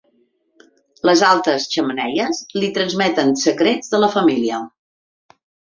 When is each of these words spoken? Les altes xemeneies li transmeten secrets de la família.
Les 1.09 1.21
altes 1.27 1.67
xemeneies 1.75 2.41
li 2.59 2.73
transmeten 2.79 3.33
secrets 3.47 3.95
de 3.95 4.05
la 4.05 4.13
família. 4.19 4.65